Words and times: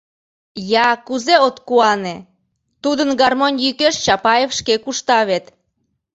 Я 0.85 0.89
кузе 1.07 1.35
от 1.47 1.57
куане: 1.67 2.17
тудын 2.83 3.09
гармонь 3.21 3.61
йӱкеш 3.63 3.95
Чапаев 4.05 4.51
шке 4.59 4.75
кушта 4.83 5.19
вет... 5.29 5.45